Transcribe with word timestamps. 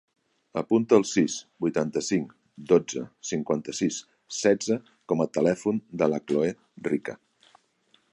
Apunta 0.59 0.95
el 0.99 1.03
sis, 1.07 1.33
vuitanta-cinc, 1.65 2.31
dotze, 2.71 3.03
cinquanta-sis, 3.31 3.99
setze 4.39 4.79
com 5.13 5.23
a 5.27 5.31
telèfon 5.39 5.83
de 6.03 6.09
la 6.15 6.21
Chloé 6.25 6.49
Rica. 6.89 7.17